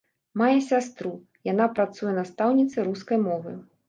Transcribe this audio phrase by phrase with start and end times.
[0.41, 1.11] Мае сястру,
[1.51, 3.53] яна працуе настаўніцай рускай мовы.